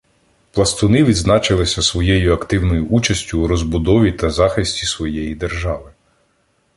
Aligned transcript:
Пластуни 0.51 1.03
відзначилися 1.03 1.81
своєю 1.81 2.33
активною 2.33 2.85
участю 2.87 3.43
у 3.43 3.47
розбудові 3.47 4.11
та 4.11 4.29
захисті 4.29 4.85
своєї 4.85 5.35
держави. 5.35 5.91